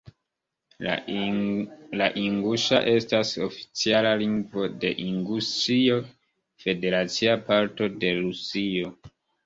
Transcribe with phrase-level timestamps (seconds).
[2.01, 6.03] La inguŝa estas oficiala lingvo de Inguŝio,
[6.67, 8.95] federacia parto de Rusio.